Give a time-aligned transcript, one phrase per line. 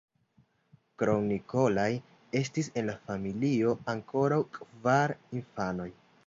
[1.01, 1.89] Krom Nikolaj
[2.39, 5.89] estis en la familio ankoraŭ kvar infanoj.